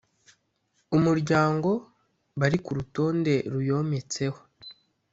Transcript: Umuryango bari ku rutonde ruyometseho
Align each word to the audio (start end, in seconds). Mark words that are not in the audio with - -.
Umuryango 0.97 1.69
bari 2.39 2.57
ku 2.63 2.71
rutonde 2.77 3.33
ruyometseho 3.53 4.39